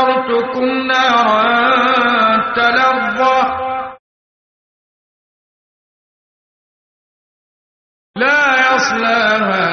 فأنذرتكم 0.00 0.86
نارا 0.86 1.44
تلظى. 2.54 3.40
لا 8.16 8.74
يصلاها 8.74 9.66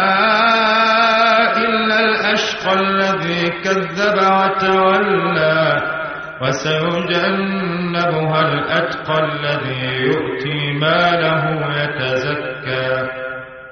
إلا 1.57 1.99
الأشقى 1.99 2.73
الذي 2.73 3.49
كذب 3.49 4.17
وتولى. 4.17 5.97
وسيجنبها 6.41 8.41
الأتقى 8.41 9.19
الذي 9.19 9.85
يؤتي 10.05 10.73
ماله 10.73 11.43
يتزكى 11.81 13.07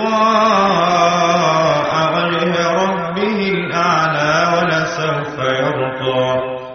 وجه 2.14 2.52
ربه 2.72 3.40
الأعلى 3.54 4.32
ولسوف 4.56 5.38
يرضى. 5.38 6.69